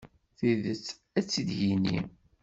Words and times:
Tidet, 0.37 0.85
ad 1.17 1.25
tt-id-yini. 1.25 1.99